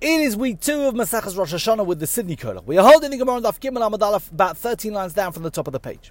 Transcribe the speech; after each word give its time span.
It 0.00 0.22
is 0.22 0.34
week 0.34 0.60
two 0.60 0.84
of 0.84 0.94
Masachas 0.94 1.36
Rosh 1.36 1.52
Hashanah 1.52 1.84
with 1.84 2.00
the 2.00 2.06
Sydney 2.06 2.34
Kollel. 2.34 2.64
We 2.64 2.78
are 2.78 2.90
holding 2.90 3.10
the 3.10 3.18
Gemara 3.18 3.42
Daf 3.42 3.60
Gimel 3.60 4.00
Aleph 4.00 4.32
about 4.32 4.56
13 4.56 4.94
lines 4.94 5.12
down 5.12 5.30
from 5.32 5.42
the 5.42 5.50
top 5.50 5.66
of 5.66 5.74
the 5.74 5.78
page. 5.78 6.10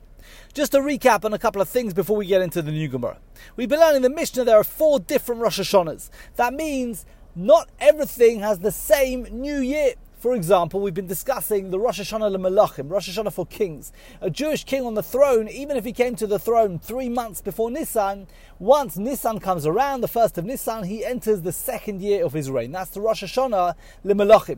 Just 0.54 0.74
to 0.74 0.78
recap 0.78 1.26
on 1.26 1.34
a 1.34 1.40
couple 1.40 1.60
of 1.60 1.68
things 1.68 1.96
before 1.96 2.16
we 2.16 2.28
get 2.28 2.44
into 2.44 2.62
the 2.62 2.72
new 2.72 2.88
Gemara. 2.88 3.18
We've 3.56 3.68
been 3.68 3.80
learning 3.80 4.04
the 4.04 4.12
Mishnah 4.12 4.44
there 4.44 4.58
are 4.58 4.64
four 4.64 5.00
different 5.00 5.42
Rosh 5.42 5.60
Hashanahs. 5.60 6.12
That 6.36 6.54
means 6.54 7.08
not 7.36 7.68
everything 7.80 8.42
has 8.42 8.60
the 8.60 8.72
same 8.72 9.24
new 9.24 9.58
year. 9.58 9.94
For 10.20 10.36
example, 10.36 10.82
we've 10.82 10.94
been 10.94 11.08
discussing 11.08 11.70
the 11.70 11.80
Rosh 11.80 12.02
Hashanah 12.02 12.36
Malachim, 12.36 12.92
Rosh 12.92 13.10
Hashanah 13.10 13.32
for 13.32 13.46
kings. 13.46 13.94
A 14.20 14.30
Jewish 14.30 14.66
king 14.66 14.86
on 14.86 14.94
the 14.94 15.02
throne, 15.02 15.48
even 15.48 15.78
if 15.78 15.86
he 15.86 15.94
came 15.94 16.18
to 16.18 16.28
the 16.28 16.38
throne 16.38 16.78
three 16.78 17.08
months 17.08 17.40
before 17.40 17.72
Nisan, 17.72 18.28
once 18.60 18.98
Nisan 18.98 19.40
comes 19.40 19.66
around, 19.66 20.02
the 20.02 20.10
first 20.10 20.38
of 20.38 20.44
Nisan, 20.44 20.84
he 20.84 21.06
enters 21.06 21.44
the 21.44 21.54
second 21.54 22.02
year 22.02 22.26
of 22.26 22.34
his 22.34 22.52
reign. 22.52 22.74
That's 22.74 22.90
the 22.90 23.00
Rosh 23.00 23.24
Hashanah 23.24 23.76
Malachim. 24.04 24.58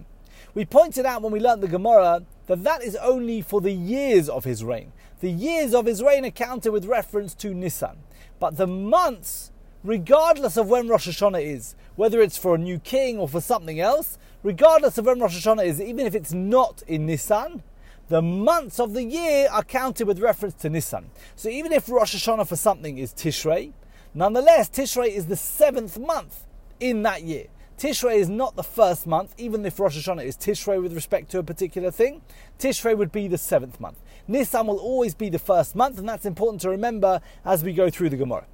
We 0.55 0.66
pointed 0.66 1.05
out 1.05 1.21
when 1.21 1.32
we 1.32 1.40
learnt 1.40 1.62
the 1.62 1.68
Gemara 1.68 2.23
that 2.48 2.63
that 2.63 2.82
is 2.82 2.96
only 2.96 3.43
for 3.43 3.62
the 3.62 3.71
years 3.71 4.30
of 4.30 4.46
his 4.46 4.63
reign. 4.63 4.91
The 5.20 5.30
years 5.30 5.76
of 5.76 5.85
his 5.85 6.02
reign 6.02 6.26
are 6.26 6.32
counted 6.32 6.71
with 6.71 6.85
reference 6.85 7.35
to 7.35 7.54
Nisan. 7.54 7.98
But 8.40 8.57
the 8.57 8.66
months, 8.66 9.52
regardless 9.84 10.58
of 10.58 10.70
when 10.70 10.88
Rosh 10.88 11.08
Hashanah 11.08 11.44
is, 11.44 11.76
whether 11.95 12.21
it's 12.21 12.38
for 12.38 12.55
a 12.55 12.58
new 12.58 12.80
king 12.80 13.17
or 13.17 13.27
for 13.27 13.41
something 13.41 13.80
else, 13.80 14.17
regardless 14.44 14.98
of 14.98 15.05
when 15.05 15.20
Rosh 15.20 15.45
Hashanah 15.45 15.66
is, 15.66 15.81
even 15.81 16.05
if 16.05 16.16
it's 16.16 16.34
not 16.34 16.84
in 16.88 17.05
Nisan, 17.05 17.63
the 18.09 18.21
months 18.21 18.80
of 18.80 18.94
the 18.94 19.04
year 19.04 19.48
are 19.52 19.63
counted 19.63 20.05
with 20.05 20.20
reference 20.20 20.54
to 20.55 20.70
Nisan. 20.70 21.09
So 21.35 21.49
even 21.49 21.71
if 21.71 21.90
Rosh 21.90 22.16
Hashanah 22.16 22.48
for 22.48 22.55
something 22.55 22.98
is 22.98 23.13
Tishrei, 23.13 23.71
nonetheless, 24.13 24.70
Tishrei 24.70 25.07
is 25.07 25.27
the 25.27 25.35
seventh 25.35 25.98
month 25.98 26.45
in 26.79 27.04
that 27.04 27.23
year. 27.23 27.48
Tishrei 27.77 28.18
is 28.18 28.29
not 28.29 28.55
the 28.55 28.63
first 28.63 29.07
month, 29.07 29.34
even 29.40 29.66
if 29.66 29.79
Rosh 29.79 29.98
Hashanah 29.98 30.23
is 30.23 30.38
Tishrei 30.38 30.79
with 30.82 30.93
respect 30.93 31.32
to 31.32 31.40
a 31.40 31.43
particular 31.43 31.90
thing. 31.90 32.21
Tishrei 32.59 32.96
would 32.96 33.12
be 33.12 33.27
the 33.27 33.40
seventh 33.40 33.79
month. 33.79 33.98
Nisan 34.27 34.68
will 34.68 34.77
always 34.77 35.15
be 35.15 35.29
the 35.29 35.40
first 35.40 35.76
month, 35.76 35.98
and 35.98 36.07
that's 36.07 36.26
important 36.26 36.62
to 36.62 36.70
remember 36.70 37.21
as 37.43 37.63
we 37.63 37.74
go 37.74 37.90
through 37.90 38.09
the 38.09 38.18
Gemara. 38.18 38.46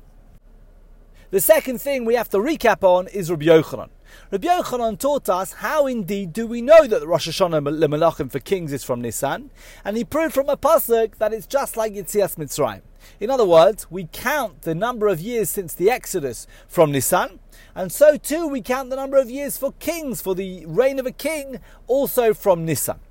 The 1.30 1.42
second 1.42 1.82
thing 1.82 2.06
we 2.06 2.16
have 2.16 2.30
to 2.30 2.38
recap 2.38 2.84
on 2.84 3.10
is 3.10 3.30
Rabbi 3.30 3.48
Yochanan. 3.48 3.90
Rabbi 4.32 4.48
Yochanan 4.48 4.98
taught 4.98 5.28
us 5.28 5.52
how 5.52 5.86
indeed 5.86 6.32
do 6.32 6.48
we 6.48 6.62
know 6.62 6.88
that 6.88 7.02
the 7.02 7.08
Rosh 7.08 7.28
Hashanah 7.28 7.62
Lemalachim 7.64 8.32
for 8.32 8.40
kings 8.40 8.72
is 8.72 8.86
from 8.86 9.02
Nisan, 9.02 9.50
and 9.84 9.98
he 9.98 10.06
proved 10.06 10.34
from 10.34 10.48
a 10.48 10.56
pasuk 10.56 11.18
that 11.18 11.34
it's 11.34 11.46
just 11.46 11.76
like 11.76 11.94
Yitzias 11.94 12.38
Mitzrayim. 12.38 12.80
In 13.20 13.30
other 13.30 13.46
words, 13.46 13.92
we 13.92 14.08
count 14.14 14.62
the 14.62 14.74
number 14.74 15.10
of 15.10 15.20
years 15.20 15.50
since 15.50 15.74
the 15.74 15.92
Exodus 15.92 16.48
from 16.66 16.94
Nisan, 16.94 17.42
and 17.76 17.92
so 17.92 18.16
too 18.16 18.48
we 18.48 18.62
count 18.62 18.90
the 18.90 18.96
number 18.96 19.18
of 19.18 19.30
years 19.30 19.58
for 19.58 19.74
kings, 19.80 20.22
for 20.22 20.34
the 20.34 20.66
reign 20.66 20.98
of 20.98 21.06
a 21.06 21.12
king, 21.12 21.60
also 21.88 22.34
from 22.34 22.64
Nisan. 22.64 23.02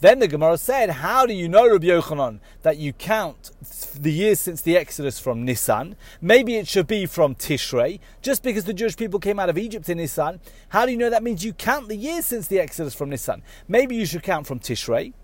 Then 0.00 0.18
the 0.18 0.28
Gemara 0.28 0.58
said, 0.58 0.90
How 0.90 1.24
do 1.24 1.32
you 1.32 1.48
know, 1.48 1.66
Rabbi 1.70 1.86
Yochanan, 1.86 2.40
that 2.60 2.76
you 2.76 2.92
count 2.92 3.50
the 3.98 4.12
years 4.12 4.38
since 4.38 4.60
the 4.60 4.76
Exodus 4.76 5.18
from 5.18 5.42
Nisan? 5.42 5.96
Maybe 6.20 6.56
it 6.56 6.68
should 6.68 6.86
be 6.86 7.06
from 7.06 7.34
Tishrei. 7.34 8.00
Just 8.20 8.42
because 8.42 8.64
the 8.64 8.74
Jewish 8.74 8.96
people 8.96 9.18
came 9.18 9.38
out 9.38 9.48
of 9.48 9.56
Egypt 9.56 9.88
in 9.88 9.96
Nisan, 9.96 10.40
how 10.68 10.84
do 10.84 10.92
you 10.92 10.98
know 10.98 11.08
that 11.08 11.22
means 11.22 11.46
you 11.46 11.54
count 11.54 11.88
the 11.88 11.96
years 11.96 12.26
since 12.26 12.46
the 12.46 12.60
Exodus 12.60 12.94
from 12.94 13.08
Nisan? 13.08 13.42
Maybe 13.68 13.96
you 13.96 14.04
should 14.04 14.22
count 14.22 14.46
from 14.46 14.60
Tishrei. 14.60 15.14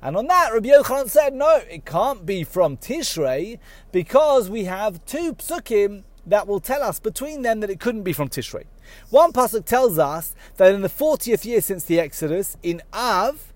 And 0.00 0.16
on 0.16 0.28
that, 0.28 0.52
Rabbi 0.52 0.68
Yochanan 0.68 1.10
said, 1.10 1.34
No, 1.34 1.62
it 1.68 1.84
can't 1.84 2.24
be 2.24 2.44
from 2.44 2.76
Tishrei 2.76 3.58
because 3.90 4.48
we 4.48 4.64
have 4.64 5.04
two 5.06 5.34
psukim 5.34 6.04
that 6.24 6.46
will 6.46 6.60
tell 6.60 6.84
us 6.84 7.00
between 7.00 7.42
them 7.42 7.58
that 7.60 7.70
it 7.70 7.80
couldn't 7.80 8.04
be 8.04 8.12
from 8.12 8.28
Tishrei. 8.28 8.64
One 9.08 9.32
pasuk 9.32 9.64
tells 9.64 9.98
us 9.98 10.36
that 10.56 10.72
in 10.72 10.82
the 10.82 10.88
40th 10.88 11.44
year 11.44 11.60
since 11.60 11.84
the 11.84 11.98
Exodus, 11.98 12.56
in 12.62 12.80
Av, 12.92 13.49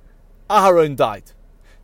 Aharon 0.51 0.95
died. 0.95 1.33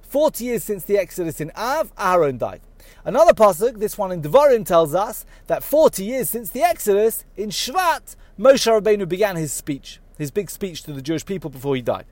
40 0.03 0.45
years 0.45 0.65
since 0.65 0.85
the 0.85 0.99
Exodus 0.99 1.41
in 1.41 1.51
Av, 1.57 1.95
Aharon 1.97 2.39
died. 2.39 2.61
Another 3.05 3.33
pasuk, 3.33 3.79
this 3.79 3.97
one 3.97 4.13
in 4.13 4.21
Devarim, 4.21 4.67
tells 4.67 4.95
us 4.95 5.25
that 5.47 5.63
40 5.63 6.05
years 6.05 6.29
since 6.29 6.51
the 6.51 6.63
Exodus, 6.63 7.25
in 7.37 7.49
Shvat, 7.49 8.17
Moshe 8.39 8.71
Rabbeinu 8.71 9.09
began 9.09 9.37
his 9.37 9.53
speech, 9.53 10.01
his 10.19 10.31
big 10.31 10.51
speech 10.51 10.83
to 10.83 10.93
the 10.93 11.01
Jewish 11.01 11.25
people 11.25 11.49
before 11.49 11.75
he 11.75 11.83
died. 11.83 12.05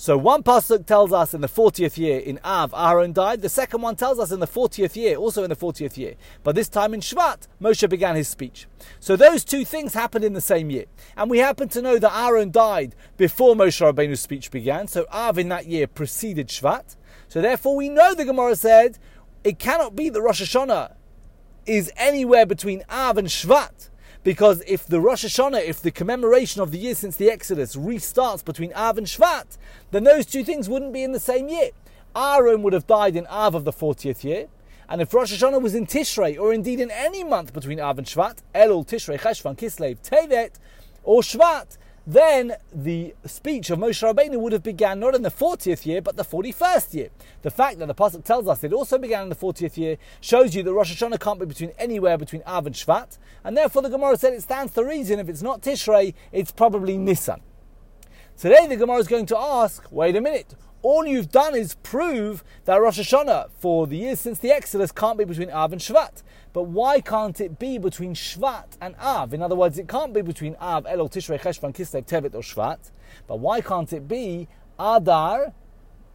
So 0.00 0.16
one 0.16 0.42
pasuk 0.42 0.86
tells 0.86 1.12
us 1.12 1.34
in 1.34 1.42
the 1.42 1.46
40th 1.46 1.98
year 1.98 2.20
in 2.20 2.40
Av, 2.42 2.72
Aaron 2.74 3.12
died. 3.12 3.42
The 3.42 3.50
second 3.50 3.82
one 3.82 3.96
tells 3.96 4.18
us 4.18 4.32
in 4.32 4.40
the 4.40 4.46
40th 4.46 4.96
year, 4.96 5.16
also 5.16 5.44
in 5.44 5.50
the 5.50 5.56
40th 5.56 5.98
year. 5.98 6.14
But 6.42 6.54
this 6.54 6.70
time 6.70 6.94
in 6.94 7.00
Shvat, 7.00 7.48
Moshe 7.60 7.86
began 7.86 8.16
his 8.16 8.26
speech. 8.26 8.66
So 8.98 9.14
those 9.14 9.44
two 9.44 9.62
things 9.62 9.92
happened 9.92 10.24
in 10.24 10.32
the 10.32 10.40
same 10.40 10.70
year. 10.70 10.86
And 11.18 11.28
we 11.28 11.36
happen 11.36 11.68
to 11.68 11.82
know 11.82 11.98
that 11.98 12.16
Aaron 12.16 12.50
died 12.50 12.94
before 13.18 13.54
Moshe 13.54 13.78
Rabbeinu's 13.78 14.20
speech 14.20 14.50
began. 14.50 14.88
So 14.88 15.04
Av 15.12 15.36
in 15.36 15.50
that 15.50 15.66
year 15.66 15.86
preceded 15.86 16.48
Shvat. 16.48 16.96
So 17.28 17.42
therefore 17.42 17.76
we 17.76 17.90
know 17.90 18.14
the 18.14 18.24
Gemara 18.24 18.56
said 18.56 18.98
it 19.44 19.58
cannot 19.58 19.96
be 19.96 20.08
that 20.08 20.22
Rosh 20.22 20.40
Hashanah 20.40 20.94
is 21.66 21.92
anywhere 21.98 22.46
between 22.46 22.84
Av 22.88 23.18
and 23.18 23.28
Shvat. 23.28 23.89
Because 24.22 24.62
if 24.66 24.86
the 24.86 25.00
Rosh 25.00 25.24
Hashanah, 25.24 25.64
if 25.64 25.80
the 25.80 25.90
commemoration 25.90 26.60
of 26.60 26.72
the 26.72 26.78
year 26.78 26.94
since 26.94 27.16
the 27.16 27.30
Exodus 27.30 27.74
restarts 27.74 28.44
between 28.44 28.72
Av 28.74 28.98
and 28.98 29.06
Shvat, 29.06 29.56
then 29.92 30.04
those 30.04 30.26
two 30.26 30.44
things 30.44 30.68
wouldn't 30.68 30.92
be 30.92 31.02
in 31.02 31.12
the 31.12 31.20
same 31.20 31.48
year. 31.48 31.70
Aaron 32.14 32.62
would 32.62 32.72
have 32.72 32.86
died 32.86 33.16
in 33.16 33.26
Av 33.28 33.54
of 33.54 33.64
the 33.64 33.72
40th 33.72 34.24
year, 34.24 34.48
and 34.88 35.00
if 35.00 35.14
Rosh 35.14 35.32
Hashanah 35.32 35.62
was 35.62 35.74
in 35.74 35.86
Tishrei, 35.86 36.38
or 36.38 36.52
indeed 36.52 36.80
in 36.80 36.90
any 36.90 37.22
month 37.22 37.52
between 37.52 37.80
Av 37.80 37.96
and 37.96 38.06
Shvat, 38.06 38.38
Elul, 38.54 38.86
Tishrei, 38.86 39.18
Cheshvan, 39.18 39.56
Kislev, 39.56 39.98
Tevet, 40.02 40.58
or 41.04 41.22
Shvat, 41.22 41.78
then 42.06 42.54
the 42.72 43.14
speech 43.26 43.70
of 43.70 43.78
Moshe 43.78 44.02
Rabbeinu 44.02 44.40
would 44.40 44.52
have 44.52 44.62
began 44.62 45.00
not 45.00 45.14
in 45.14 45.22
the 45.22 45.30
40th 45.30 45.86
year, 45.86 46.00
but 46.00 46.16
the 46.16 46.24
41st 46.24 46.94
year. 46.94 47.08
The 47.42 47.50
fact 47.50 47.78
that 47.78 47.86
the 47.86 47.94
Pasuk 47.94 48.24
tells 48.24 48.48
us 48.48 48.64
it 48.64 48.72
also 48.72 48.98
began 48.98 49.24
in 49.24 49.28
the 49.28 49.36
40th 49.36 49.76
year 49.76 49.96
shows 50.20 50.54
you 50.54 50.62
that 50.62 50.72
Rosh 50.72 50.92
Hashanah 50.92 51.20
can't 51.20 51.38
be 51.38 51.46
between 51.46 51.72
anywhere 51.78 52.16
between 52.18 52.42
Av 52.46 52.66
and 52.66 52.74
Shvat, 52.74 53.18
and 53.44 53.56
therefore 53.56 53.82
the 53.82 53.90
Gemara 53.90 54.16
said 54.16 54.32
it 54.32 54.42
stands 54.42 54.72
to 54.74 54.84
reason 54.84 55.20
if 55.20 55.28
it's 55.28 55.42
not 55.42 55.62
Tishrei, 55.62 56.14
it's 56.32 56.50
probably 56.50 56.96
Nisan. 56.96 57.40
Today 58.36 58.66
the 58.66 58.76
Gemara 58.76 58.98
is 58.98 59.08
going 59.08 59.26
to 59.26 59.38
ask, 59.38 59.84
wait 59.92 60.16
a 60.16 60.20
minute, 60.20 60.54
all 60.82 61.06
you've 61.06 61.30
done 61.30 61.54
is 61.54 61.74
prove 61.82 62.42
that 62.64 62.76
Rosh 62.76 62.98
Hashanah 62.98 63.50
for 63.58 63.86
the 63.86 63.96
years 63.96 64.20
since 64.20 64.38
the 64.38 64.50
Exodus 64.50 64.92
can't 64.92 65.18
be 65.18 65.24
between 65.24 65.50
Av 65.50 65.72
and 65.72 65.80
Shvat. 65.80 66.22
But 66.52 66.64
why 66.64 67.00
can't 67.00 67.40
it 67.40 67.58
be 67.58 67.78
between 67.78 68.14
Shvat 68.14 68.76
and 68.80 68.96
Av? 68.96 69.32
In 69.34 69.42
other 69.42 69.54
words, 69.54 69.78
it 69.78 69.88
can't 69.88 70.12
be 70.12 70.22
between 70.22 70.56
Av, 70.56 70.84
Elul, 70.84 71.10
Tishrei, 71.10 71.40
Cheshvan, 71.40 71.74
Kislev, 71.74 72.06
Tevet, 72.06 72.34
or 72.34 72.40
Shvat. 72.40 72.90
But 73.26 73.38
why 73.38 73.60
can't 73.60 73.92
it 73.92 74.08
be 74.08 74.48
Adar, 74.78 75.52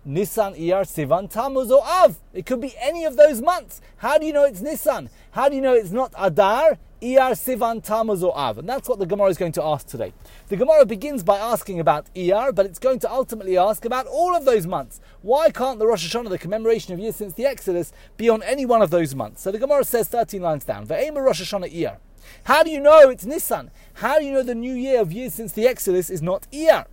Nisan, 0.04 0.56
Iyar, 0.56 0.84
Sivan, 0.84 1.30
Tammuz, 1.30 1.72
or 1.72 1.84
Av? 1.86 2.18
It 2.34 2.46
could 2.46 2.60
be 2.60 2.74
any 2.82 3.06
of 3.06 3.18
those 3.18 3.42
months. 3.42 3.82
How 3.98 4.18
do 4.18 4.26
you 4.26 4.34
know 4.34 4.44
it's 4.44 4.62
Nisan? 4.62 5.10
How 5.32 5.48
do 5.48 5.56
you 5.56 5.62
know 5.62 5.74
it's 5.74 5.92
not 5.92 6.14
Adar, 6.18 6.78
Iyar, 7.06 7.34
Sivan, 7.34 7.84
Tammuz, 7.84 8.24
or 8.24 8.36
Av? 8.36 8.58
And 8.58 8.68
that's 8.68 8.90
what 8.90 8.98
the 8.98 9.06
Gemara 9.06 9.30
is 9.30 9.38
going 9.38 9.52
to 9.52 9.64
ask 9.64 9.86
today. 9.86 10.12
The 10.48 10.58
Gemara 10.58 10.88
begins 10.88 11.22
by 11.22 11.38
asking 11.38 11.80
about 11.80 12.12
Iyar, 12.16 12.56
but 12.56 12.66
it's 12.66 12.80
going 12.80 12.98
to 13.00 13.12
ultimately 13.12 13.60
ask 13.60 13.86
about 13.86 14.08
all 14.08 14.36
of 14.36 14.46
those 14.46 14.66
months. 14.66 15.00
Why 15.22 15.52
can't 15.52 15.78
the 15.78 15.86
Rosh 15.86 16.08
Hashanah, 16.08 16.30
the 16.30 16.40
commemoration 16.40 16.96
of 16.96 17.00
years 17.00 17.16
since 17.16 17.34
the 17.34 17.46
Exodus, 17.46 17.94
be 18.18 18.28
on 18.28 18.42
any 18.42 18.66
one 18.66 18.82
of 18.82 18.90
those 18.90 19.14
months? 19.14 19.44
So 19.44 19.52
the 19.52 19.60
Gemara 19.60 19.84
says 19.84 20.08
13 20.08 20.42
lines 20.42 20.66
down, 20.66 20.88
Ve'ema 20.88 21.24
Rosh 21.24 21.44
Hashanah 21.44 21.72
Iyar. 21.72 21.98
How 22.46 22.64
do 22.64 22.72
you 22.72 22.80
know 22.80 23.10
it's 23.10 23.24
Nisan? 23.24 23.70
How 23.94 24.18
do 24.18 24.26
you 24.26 24.34
know 24.34 24.42
the 24.42 24.56
new 24.56 24.74
year 24.74 25.00
of 25.00 25.14
years 25.14 25.36
since 25.36 25.52
the 25.52 25.68
Exodus 25.68 26.10
is 26.10 26.24
not 26.24 26.48
Iyar? 26.52 26.88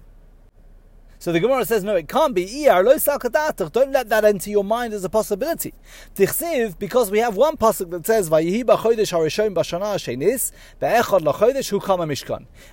So 1.22 1.31
the 1.31 1.38
Gemara 1.38 1.65
says, 1.65 1.84
no, 1.84 1.94
it 1.94 2.09
can't 2.09 2.34
be. 2.34 2.65
Don't 2.65 3.93
let 3.93 4.09
that 4.09 4.25
enter 4.25 4.50
your 4.50 4.65
mind 4.65 4.93
as 4.93 5.05
a 5.05 5.09
possibility. 5.09 5.72
Because 6.16 7.12
we 7.12 7.21
have 7.21 7.37
one 7.37 7.56
pasuk 7.56 7.91
that 7.91 8.05
says. 8.05 8.28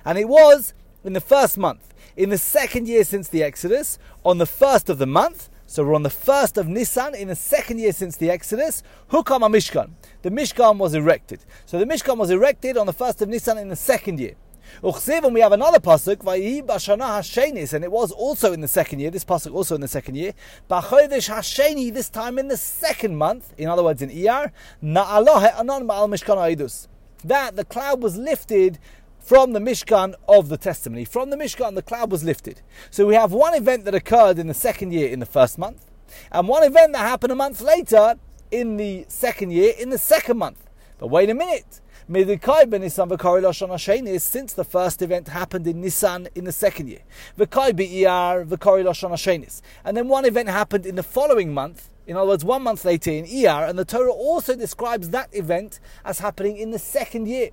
And 0.04 0.18
it 0.18 0.28
was 0.28 0.74
in 1.04 1.12
the 1.12 1.20
first 1.20 1.58
month, 1.58 1.94
in 2.16 2.30
the 2.30 2.38
second 2.38 2.88
year 2.88 3.04
since 3.04 3.28
the 3.28 3.44
Exodus, 3.44 4.00
on 4.24 4.38
the 4.38 4.46
first 4.46 4.90
of 4.90 4.98
the 4.98 5.06
month, 5.06 5.48
so 5.68 5.84
we're 5.84 5.94
on 5.94 6.02
the 6.02 6.10
first 6.10 6.58
of 6.58 6.66
Nisan 6.66 7.14
in 7.14 7.28
the 7.28 7.36
second 7.36 7.78
year 7.78 7.92
since 7.92 8.16
the 8.16 8.32
Exodus. 8.32 8.82
Hukam 9.12 9.42
Mishkan. 9.42 9.90
The 10.22 10.30
Mishkan 10.30 10.76
was 10.76 10.94
erected. 10.94 11.44
So 11.66 11.78
the 11.78 11.84
Mishkan 11.84 12.16
was 12.16 12.30
erected 12.30 12.76
on 12.76 12.86
the 12.86 12.92
first 12.92 13.22
of 13.22 13.28
Nisan 13.28 13.58
in 13.58 13.68
the 13.68 13.76
second 13.76 14.18
year. 14.18 14.34
Uchsiv, 14.82 15.24
and 15.24 15.34
we 15.34 15.40
have 15.40 15.52
another 15.52 15.78
pasuk, 15.78 16.16
Vayi 16.16 16.62
Bashana 16.62 17.18
Hashenis, 17.18 17.72
and 17.72 17.84
it 17.84 17.92
was 17.92 18.12
also 18.12 18.52
in 18.52 18.60
the 18.60 18.68
second 18.68 19.00
year. 19.00 19.10
This 19.10 19.24
pasuk 19.24 19.54
also 19.54 19.74
in 19.74 19.80
the 19.80 19.88
second 19.88 20.16
year. 20.16 20.34
Bachodesh 20.68 21.28
Hasheni, 21.28 21.92
this 21.92 22.08
time 22.08 22.38
in 22.38 22.48
the 22.48 22.56
second 22.56 23.16
month. 23.16 23.54
In 23.58 23.68
other 23.68 23.82
words, 23.82 24.02
in 24.02 24.10
Iyar, 24.10 24.52
Anon 24.82 25.86
Ma'al 25.86 26.08
Mishkan. 26.08 26.88
That 27.24 27.56
the 27.56 27.64
cloud 27.64 28.02
was 28.02 28.16
lifted 28.16 28.78
from 29.18 29.52
the 29.52 29.60
Mishkan 29.60 30.14
of 30.28 30.48
the 30.48 30.56
testimony. 30.56 31.04
From 31.04 31.30
the 31.30 31.36
Mishkan, 31.36 31.74
the 31.74 31.82
cloud 31.82 32.10
was 32.10 32.24
lifted. 32.24 32.62
So 32.90 33.06
we 33.06 33.14
have 33.14 33.32
one 33.32 33.54
event 33.54 33.84
that 33.84 33.94
occurred 33.94 34.38
in 34.38 34.46
the 34.46 34.54
second 34.54 34.92
year 34.92 35.10
in 35.10 35.20
the 35.20 35.26
first 35.26 35.58
month, 35.58 35.90
and 36.32 36.48
one 36.48 36.62
event 36.64 36.92
that 36.94 37.00
happened 37.00 37.32
a 37.32 37.36
month 37.36 37.60
later 37.60 38.16
in 38.50 38.76
the 38.76 39.04
second 39.08 39.52
year 39.52 39.74
in 39.78 39.90
the 39.90 39.98
second 39.98 40.38
month. 40.38 40.68
But 40.98 41.08
wait 41.08 41.30
a 41.30 41.34
minute. 41.34 41.80
Medikai 42.10 42.68
ben 42.68 42.80
Nisan 42.80 43.08
v'kari 43.08 43.40
Lashon 43.40 43.68
Hashanis, 43.68 44.22
since 44.22 44.52
the 44.54 44.64
first 44.64 45.00
event 45.00 45.28
happened 45.28 45.64
in 45.68 45.80
Nisan 45.80 46.26
in 46.34 46.42
the 46.42 46.50
second 46.50 46.88
year. 46.88 47.02
V'kai 47.38 47.70
be'iyar 47.70 48.44
v'kari 48.44 48.82
Lashon 48.82 49.10
Hashanis. 49.12 49.60
And 49.84 49.96
then 49.96 50.08
one 50.08 50.24
event 50.24 50.48
happened 50.48 50.86
in 50.86 50.96
the 50.96 51.04
following 51.04 51.54
month, 51.54 51.88
in 52.08 52.16
other 52.16 52.30
words, 52.30 52.44
one 52.44 52.62
month 52.62 52.84
later 52.84 53.12
in 53.12 53.26
Iyar, 53.26 53.68
and 53.68 53.78
the 53.78 53.84
Torah 53.84 54.10
also 54.10 54.56
describes 54.56 55.10
that 55.10 55.28
event 55.32 55.78
as 56.04 56.18
happening 56.18 56.56
in 56.56 56.72
the 56.72 56.80
second 56.80 57.28
year. 57.28 57.50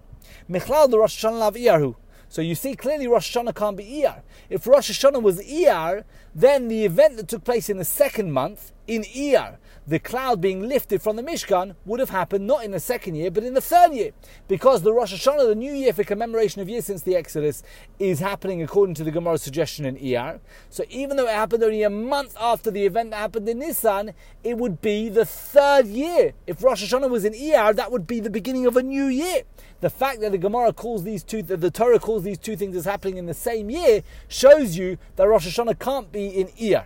Michlal 0.50 0.89
the 0.89 0.98
Rosh 0.98 1.24
Hashanah 1.24 1.56
Iyarhu. 1.56 1.95
So 2.27 2.42
you 2.42 2.56
see 2.56 2.75
clearly 2.75 3.07
Rosh 3.07 3.38
Hashanah 3.38 3.54
can't 3.54 3.77
be 3.77 3.83
Iyar. 3.83 4.24
If 4.50 4.65
Rosh 4.65 4.89
Hashanah 4.89 5.21
was 5.21 5.39
Iyar, 5.39 6.04
then 6.37 6.67
the 6.67 6.85
event 6.85 7.17
that 7.17 7.27
took 7.27 7.43
place 7.43 7.67
in 7.67 7.77
the 7.77 7.83
second 7.83 8.31
month, 8.31 8.71
in 8.85 9.01
Iyar, 9.03 9.57
the 9.87 9.99
cloud 9.99 10.39
being 10.41 10.67
lifted 10.67 11.01
from 11.01 11.15
the 11.15 11.23
Mishkan 11.23 11.75
would 11.85 11.99
have 11.99 12.09
happened 12.09 12.45
not 12.45 12.63
in 12.63 12.71
the 12.71 12.79
second 12.79 13.15
year, 13.15 13.31
but 13.31 13.43
in 13.43 13.53
the 13.53 13.61
third 13.61 13.93
year. 13.93 14.11
Because 14.47 14.81
the 14.81 14.93
Rosh 14.93 15.13
Hashanah, 15.13 15.47
the 15.47 15.55
new 15.55 15.73
year 15.73 15.93
for 15.93 16.03
commemoration 16.03 16.61
of 16.61 16.69
years 16.69 16.85
since 16.85 17.01
the 17.01 17.15
Exodus, 17.15 17.63
is 17.97 18.19
happening 18.19 18.61
according 18.61 18.95
to 18.95 19.03
the 19.03 19.11
Gemara's 19.11 19.41
suggestion 19.41 19.85
in 19.85 19.95
Iyar. 19.97 20.39
So 20.69 20.83
even 20.89 21.17
though 21.17 21.27
it 21.27 21.33
happened 21.33 21.63
only 21.63 21.83
a 21.83 21.89
month 21.89 22.35
after 22.39 22.69
the 22.69 22.85
event 22.85 23.11
that 23.11 23.17
happened 23.17 23.47
in 23.47 23.59
Nisan, 23.59 24.13
it 24.43 24.57
would 24.57 24.81
be 24.81 25.09
the 25.09 25.25
third 25.25 25.87
year. 25.87 26.33
If 26.45 26.61
Rosh 26.61 26.83
Hashanah 26.83 27.09
was 27.09 27.25
in 27.25 27.33
Iyar, 27.33 27.75
that 27.75 27.91
would 27.91 28.07
be 28.07 28.19
the 28.19 28.29
beginning 28.29 28.65
of 28.65 28.77
a 28.77 28.83
new 28.83 29.05
year. 29.05 29.43
The 29.79 29.89
fact 29.89 30.21
that 30.21 30.31
the 30.31 30.37
Gemara 30.37 30.73
calls 30.73 31.03
these 31.03 31.23
two, 31.23 31.43
that 31.43 31.61
the 31.61 31.71
Torah 31.71 31.99
calls 31.99 32.23
these 32.23 32.39
two 32.39 32.55
things 32.55 32.75
as 32.75 32.85
happening 32.85 33.17
in 33.17 33.25
the 33.25 33.33
same 33.33 33.69
year, 33.69 34.01
shows 34.27 34.75
you 34.75 34.97
that 35.15 35.27
Rosh 35.27 35.47
Hashanah 35.47 35.79
can't 35.79 36.11
be 36.11 36.26
in 36.29 36.47
Iyar. 36.47 36.85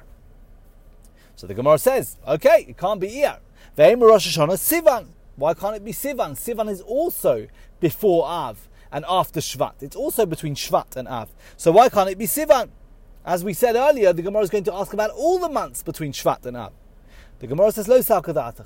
So 1.35 1.47
the 1.47 1.53
Gemara 1.53 1.77
says, 1.77 2.17
okay, 2.27 2.65
it 2.67 2.77
can't 2.77 2.99
be 2.99 3.09
Iyar. 3.09 3.39
Ve'em 3.77 4.01
Rosh 4.01 4.37
Hashanah 4.37 4.53
Sivan. 4.53 5.07
Why 5.35 5.53
can't 5.53 5.75
it 5.75 5.83
be 5.83 5.91
Sivan? 5.91 6.31
Sivan 6.31 6.69
is 6.69 6.81
also 6.81 7.47
before 7.79 8.25
Av 8.25 8.69
and 8.91 9.05
after 9.07 9.39
Shvat. 9.39 9.81
It's 9.81 9.95
also 9.95 10.25
between 10.25 10.55
Shvat 10.55 10.95
and 10.95 11.07
Av. 11.07 11.29
So 11.57 11.71
why 11.71 11.89
can't 11.89 12.09
it 12.09 12.17
be 12.17 12.27
Sivan? 12.27 12.69
As 13.25 13.43
we 13.43 13.53
said 13.53 13.75
earlier, 13.75 14.13
the 14.13 14.21
Gemara 14.21 14.43
is 14.43 14.49
going 14.49 14.63
to 14.65 14.73
ask 14.73 14.93
about 14.93 15.11
all 15.11 15.39
the 15.39 15.49
months 15.49 15.83
between 15.83 16.11
Shvat 16.11 16.45
and 16.45 16.57
Av. 16.57 16.73
The 17.39 17.47
Gemara 17.47 17.71
says, 17.71 17.87
Lo. 17.87 17.99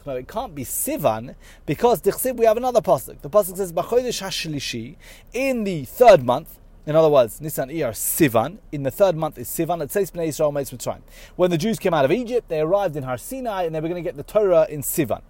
No, 0.05 0.15
it 0.15 0.27
can't 0.27 0.53
be 0.53 0.65
Sivan 0.65 1.35
because 1.65 2.01
we 2.35 2.45
have 2.45 2.57
another 2.57 2.81
pasuk. 2.81 3.21
The 3.21 3.29
pasuk 3.29 3.55
says, 3.55 3.71
hashlishi, 3.71 4.97
in 5.31 5.63
the 5.63 5.85
third 5.85 6.23
month, 6.25 6.59
in 6.85 6.95
other 6.95 7.09
words, 7.09 7.41
Nisan 7.41 7.69
Iyar 7.69 7.91
Sivan. 7.93 8.59
In 8.71 8.83
the 8.83 8.91
third 8.91 9.15
month 9.15 9.39
is 9.39 9.49
Sivan. 9.49 9.81
It 9.81 9.91
says 9.91 10.11
Bnei 10.11 10.27
Israel 10.27 10.51
Mitzrayim. 10.51 11.01
When 11.35 11.49
the 11.49 11.57
Jews 11.57 11.79
came 11.79 11.95
out 11.95 12.05
of 12.05 12.11
Egypt, 12.11 12.47
they 12.47 12.61
arrived 12.61 12.95
in 12.95 13.03
Har 13.03 13.17
Sinai 13.17 13.63
and 13.63 13.73
they 13.73 13.79
were 13.79 13.87
going 13.87 14.03
to 14.03 14.07
get 14.07 14.17
the 14.17 14.23
Torah 14.23 14.67
in 14.69 14.81
Sivan. 14.81 15.21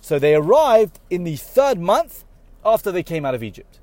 So 0.00 0.18
they 0.18 0.34
arrived 0.34 1.00
in 1.10 1.24
the 1.24 1.36
third 1.36 1.78
month 1.78 2.24
after 2.64 2.90
they 2.90 3.02
came 3.02 3.26
out 3.26 3.34
of 3.34 3.42
Egypt. 3.42 3.78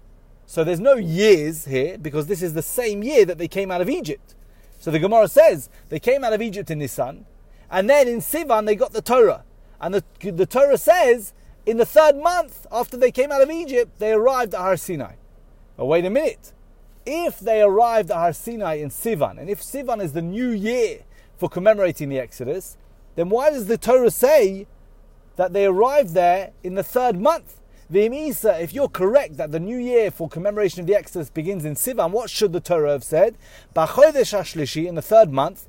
So 0.48 0.64
there's 0.64 0.80
no 0.80 0.96
years 0.96 1.66
here 1.66 2.00
because 2.00 2.26
this 2.26 2.42
is 2.42 2.56
the 2.56 2.64
same 2.64 3.04
year 3.04 3.26
that 3.26 3.38
they 3.38 3.48
came 3.48 3.70
out 3.70 3.82
of 3.82 3.90
Egypt. 3.90 4.34
So 4.80 4.90
the 4.90 4.98
Gemara 4.98 5.28
says 5.28 5.70
they 5.90 6.00
came 6.00 6.24
out 6.24 6.34
of 6.34 6.42
Egypt 6.42 6.72
in 6.72 6.80
Nisan, 6.80 7.26
and 7.70 7.88
then 7.88 8.08
in 8.08 8.20
Sivan 8.20 8.66
they 8.66 8.76
got 8.76 8.92
the 8.92 9.02
Torah. 9.02 9.44
And 9.80 9.94
the, 9.94 10.04
the 10.32 10.48
Torah 10.48 10.78
says 10.78 11.34
in 11.66 11.78
the 11.78 11.86
third 11.86 12.18
month 12.18 12.66
after 12.72 12.98
they 12.98 13.12
came 13.12 13.32
out 13.32 13.42
of 13.42 13.52
Egypt, 13.52 14.00
they 14.00 14.14
arrived 14.14 14.56
at 14.56 14.62
Har 14.62 14.78
Sinai. 14.78 15.14
But 15.78 15.86
wait 15.86 16.06
a 16.06 16.10
minute 16.10 16.54
if 17.10 17.40
they 17.40 17.62
arrived 17.62 18.12
at 18.12 18.18
Har 18.18 18.34
Sinai 18.34 18.76
in 18.76 18.90
Sivan, 18.90 19.40
and 19.40 19.50
if 19.50 19.62
Sivan 19.62 20.02
is 20.02 20.14
the 20.14 20.22
new 20.22 20.50
year 20.52 21.00
for 21.38 21.50
commemorating 21.50 22.10
the 22.10 22.20
Exodus, 22.20 22.78
then 23.16 23.30
why 23.30 23.50
does 23.50 23.66
the 23.66 23.78
Torah 23.78 24.12
say 24.12 24.68
that 25.36 25.52
they 25.52 25.66
arrived 25.66 26.14
there 26.14 26.52
in 26.64 26.76
the 26.76 26.84
third 26.84 27.20
month? 27.20 27.60
V'imisa, 27.92 28.62
if 28.62 28.72
you're 28.72 28.88
correct 28.88 29.38
that 29.38 29.52
the 29.52 29.60
new 29.60 29.78
year 29.78 30.12
for 30.12 30.30
commemoration 30.30 30.82
of 30.82 30.86
the 30.86 30.96
Exodus 30.96 31.32
begins 31.32 31.66
in 31.66 31.74
Sivan, 31.74 32.12
what 32.12 32.30
should 32.30 32.54
the 32.54 32.60
Torah 32.60 32.92
have 32.92 33.04
said? 33.04 33.36
B'chodesh 33.76 34.38
Ashlishi, 34.38 34.88
in 34.88 34.94
the 34.94 35.02
third 35.02 35.32
month, 35.32 35.68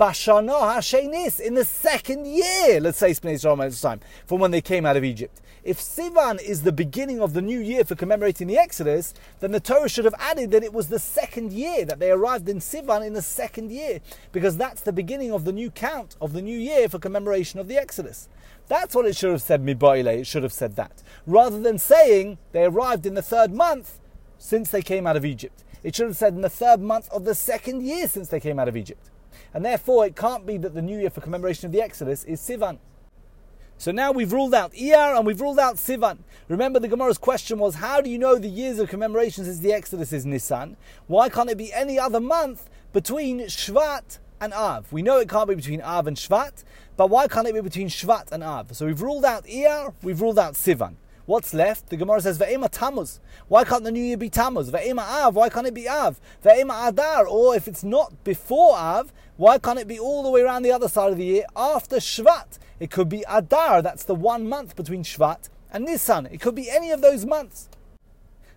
Bashana 0.00 0.76
Hashenis, 0.76 1.38
in 1.38 1.52
the 1.52 1.64
second 1.66 2.26
year, 2.26 2.80
let's 2.80 2.96
say 2.96 3.10
Spnei 3.10 3.82
time, 3.82 4.00
from 4.24 4.40
when 4.40 4.50
they 4.50 4.62
came 4.62 4.86
out 4.86 4.96
of 4.96 5.04
Egypt. 5.04 5.42
If 5.62 5.78
Sivan 5.78 6.40
is 6.40 6.62
the 6.62 6.72
beginning 6.72 7.20
of 7.20 7.34
the 7.34 7.42
new 7.42 7.60
year 7.60 7.84
for 7.84 7.94
commemorating 7.96 8.46
the 8.46 8.56
Exodus, 8.56 9.12
then 9.40 9.52
the 9.52 9.60
Torah 9.60 9.90
should 9.90 10.06
have 10.06 10.14
added 10.18 10.52
that 10.52 10.64
it 10.64 10.72
was 10.72 10.88
the 10.88 10.98
second 10.98 11.52
year, 11.52 11.84
that 11.84 11.98
they 11.98 12.10
arrived 12.10 12.48
in 12.48 12.60
Sivan 12.60 13.06
in 13.06 13.12
the 13.12 13.20
second 13.20 13.70
year, 13.70 14.00
because 14.32 14.56
that's 14.56 14.80
the 14.80 14.90
beginning 14.90 15.32
of 15.32 15.44
the 15.44 15.52
new 15.52 15.70
count 15.70 16.16
of 16.18 16.32
the 16.32 16.40
new 16.40 16.58
year 16.58 16.88
for 16.88 16.98
commemoration 16.98 17.60
of 17.60 17.68
the 17.68 17.76
Exodus. 17.76 18.26
That's 18.68 18.94
what 18.94 19.04
it 19.04 19.18
should 19.18 19.32
have 19.32 19.42
said, 19.42 19.62
Mibaile, 19.62 20.20
it 20.20 20.26
should 20.26 20.44
have 20.44 20.54
said 20.54 20.76
that. 20.76 21.02
Rather 21.26 21.60
than 21.60 21.76
saying 21.76 22.38
they 22.52 22.64
arrived 22.64 23.04
in 23.04 23.12
the 23.12 23.20
third 23.20 23.52
month 23.52 24.00
since 24.38 24.70
they 24.70 24.80
came 24.80 25.06
out 25.06 25.18
of 25.18 25.26
Egypt. 25.26 25.62
It 25.82 25.94
should 25.94 26.06
have 26.06 26.16
said 26.16 26.32
in 26.32 26.40
the 26.40 26.48
third 26.48 26.80
month 26.80 27.10
of 27.10 27.26
the 27.26 27.34
second 27.34 27.82
year 27.82 28.08
since 28.08 28.28
they 28.28 28.40
came 28.40 28.58
out 28.58 28.68
of 28.68 28.78
Egypt. 28.78 29.10
And 29.52 29.64
therefore, 29.64 30.06
it 30.06 30.16
can't 30.16 30.46
be 30.46 30.56
that 30.58 30.74
the 30.74 30.82
new 30.82 30.98
year 30.98 31.10
for 31.10 31.20
commemoration 31.20 31.66
of 31.66 31.72
the 31.72 31.82
Exodus 31.82 32.24
is 32.24 32.40
Sivan. 32.40 32.78
So 33.80 33.92
now 33.92 34.12
we've 34.12 34.30
ruled 34.30 34.54
out 34.54 34.74
Iyar 34.74 35.16
and 35.16 35.26
we've 35.26 35.40
ruled 35.40 35.58
out 35.58 35.76
Sivan. 35.76 36.18
Remember, 36.48 36.78
the 36.78 36.86
Gemara's 36.86 37.16
question 37.16 37.58
was, 37.58 37.76
how 37.76 38.02
do 38.02 38.10
you 38.10 38.18
know 38.18 38.36
the 38.36 38.46
years 38.46 38.78
of 38.78 38.90
commemoration 38.90 39.44
since 39.46 39.60
the 39.60 39.72
Exodus 39.72 40.12
is 40.12 40.26
Nisan? 40.26 40.76
Why 41.06 41.30
can't 41.30 41.48
it 41.48 41.56
be 41.56 41.72
any 41.72 41.98
other 41.98 42.20
month 42.20 42.68
between 42.92 43.40
Shvat 43.40 44.18
and 44.38 44.52
Av? 44.52 44.92
We 44.92 45.00
know 45.00 45.16
it 45.18 45.30
can't 45.30 45.48
be 45.48 45.54
between 45.54 45.80
Av 45.80 46.06
and 46.06 46.18
Shvat, 46.18 46.62
but 46.98 47.08
why 47.08 47.26
can't 47.26 47.48
it 47.48 47.54
be 47.54 47.62
between 47.62 47.88
Shvat 47.88 48.30
and 48.32 48.44
Av? 48.44 48.76
So 48.76 48.84
we've 48.84 49.00
ruled 49.00 49.24
out 49.24 49.46
Iyar, 49.46 49.94
we've 50.02 50.20
ruled 50.20 50.38
out 50.38 50.54
Sivan. 50.54 50.96
What's 51.30 51.54
left? 51.54 51.90
The 51.90 51.96
Gemara 51.96 52.20
says, 52.22 52.40
Ve'ema 52.40 52.68
Tammuz. 52.68 53.20
Why 53.46 53.62
can't 53.62 53.84
the 53.84 53.92
new 53.92 54.02
year 54.02 54.16
be 54.16 54.28
Tammuz? 54.28 54.68
Ve'ema 54.72 55.02
Av. 55.22 55.36
Why 55.36 55.48
can't 55.48 55.64
it 55.64 55.74
be 55.74 55.88
Av? 55.88 56.18
Ve'ema 56.44 56.88
Adar. 56.88 57.24
Or 57.24 57.54
if 57.54 57.68
it's 57.68 57.84
not 57.84 58.24
before 58.24 58.74
Av, 58.74 59.12
why 59.36 59.56
can't 59.58 59.78
it 59.78 59.86
be 59.86 59.96
all 59.96 60.24
the 60.24 60.30
way 60.30 60.40
around 60.40 60.62
the 60.62 60.72
other 60.72 60.88
side 60.88 61.12
of 61.12 61.18
the 61.18 61.24
year 61.24 61.44
after 61.54 61.98
Shvat? 61.98 62.58
It 62.80 62.90
could 62.90 63.08
be 63.08 63.24
Adar, 63.28 63.80
that's 63.80 64.02
the 64.02 64.14
one 64.16 64.48
month 64.48 64.74
between 64.74 65.04
Shvat 65.04 65.48
and 65.72 65.84
Nisan. 65.84 66.26
It 66.26 66.40
could 66.40 66.56
be 66.56 66.68
any 66.68 66.90
of 66.90 67.00
those 67.00 67.24
months. 67.24 67.68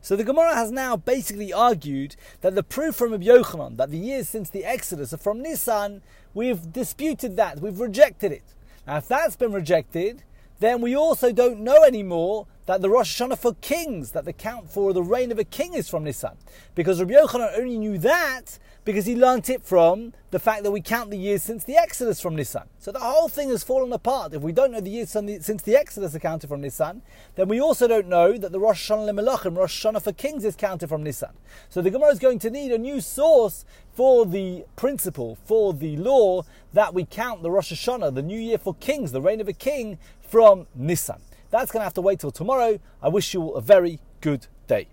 So 0.01 0.15
the 0.15 0.23
Gemara 0.23 0.55
has 0.55 0.71
now 0.71 0.95
basically 0.95 1.53
argued 1.53 2.15
that 2.41 2.55
the 2.55 2.63
proof 2.63 2.95
from 2.95 3.11
Rabbi 3.11 3.25
Yochanan 3.25 3.77
that 3.77 3.91
the 3.91 3.99
years 3.99 4.27
since 4.29 4.49
the 4.49 4.65
Exodus 4.65 5.13
are 5.13 5.17
from 5.17 5.43
Nisan, 5.43 6.01
we've 6.33 6.73
disputed 6.73 7.35
that, 7.37 7.59
we've 7.59 7.79
rejected 7.79 8.31
it. 8.31 8.55
Now, 8.87 8.97
if 8.97 9.07
that's 9.07 9.35
been 9.35 9.53
rejected, 9.53 10.23
then 10.63 10.81
we 10.81 10.95
also 10.95 11.31
don't 11.31 11.59
know 11.59 11.83
anymore 11.83 12.47
that 12.65 12.81
the 12.81 12.89
Rosh 12.89 13.21
Hashanah 13.21 13.37
for 13.37 13.53
kings, 13.55 14.11
that 14.11 14.23
the 14.23 14.31
count 14.31 14.69
for 14.69 14.93
the 14.93 15.03
reign 15.03 15.31
of 15.31 15.39
a 15.39 15.43
king 15.43 15.73
is 15.73 15.89
from 15.89 16.05
Nisan. 16.05 16.37
Because 16.75 17.01
Rabbi 17.01 17.13
Yochanan 17.13 17.57
only 17.57 17.77
knew 17.77 17.97
that 17.97 18.57
because 18.85 19.05
he 19.05 19.15
learnt 19.15 19.49
it 19.49 19.63
from 19.63 20.13
the 20.31 20.39
fact 20.39 20.63
that 20.63 20.71
we 20.71 20.81
count 20.81 21.09
the 21.09 21.17
years 21.17 21.43
since 21.43 21.63
the 21.63 21.75
Exodus 21.75 22.21
from 22.21 22.35
Nisan. 22.35 22.63
So 22.79 22.91
the 22.91 22.99
whole 22.99 23.27
thing 23.27 23.49
has 23.49 23.63
fallen 23.63 23.91
apart. 23.91 24.33
If 24.33 24.41
we 24.41 24.53
don't 24.53 24.71
know 24.71 24.79
the 24.79 24.89
years 24.89 25.09
since 25.09 25.61
the 25.63 25.75
Exodus 25.75 26.15
are 26.15 26.19
counted 26.19 26.47
from 26.47 26.61
Nisan, 26.61 27.01
then 27.35 27.49
we 27.49 27.59
also 27.59 27.87
don't 27.87 28.07
know 28.07 28.37
that 28.37 28.51
the 28.51 28.59
Rosh 28.59 28.89
Hashanah 28.89 29.13
Lemelachim, 29.13 29.57
Rosh 29.57 29.85
Hashanah 29.85 30.01
for 30.01 30.13
Kings, 30.13 30.45
is 30.45 30.55
counted 30.55 30.87
from 30.87 31.03
Nisan. 31.03 31.33
So 31.69 31.81
the 31.81 31.91
Gemara 31.91 32.11
is 32.11 32.19
going 32.19 32.39
to 32.39 32.49
need 32.49 32.71
a 32.71 32.77
new 32.77 33.01
source 33.01 33.65
for 33.93 34.25
the 34.25 34.65
principle, 34.75 35.37
for 35.45 35.73
the 35.73 35.97
law 35.97 36.43
that 36.73 36.93
we 36.93 37.05
count 37.05 37.43
the 37.43 37.51
Rosh 37.51 37.71
Hashanah, 37.71 38.15
the 38.15 38.21
new 38.21 38.39
year 38.39 38.57
for 38.57 38.73
kings, 38.75 39.11
the 39.11 39.21
reign 39.21 39.39
of 39.39 39.47
a 39.47 39.53
king, 39.53 39.99
from 40.33 40.65
Nissan. 40.75 41.21
That's 41.51 41.71
going 41.71 41.81
to 41.81 41.83
have 41.83 41.93
to 41.93 42.01
wait 42.01 42.19
till 42.19 42.31
tomorrow. 42.31 42.79
I 43.03 43.07
wish 43.07 43.35
you 43.35 43.43
all 43.43 43.55
a 43.55 43.61
very 43.61 43.99
good 44.19 44.47
day. 44.65 44.87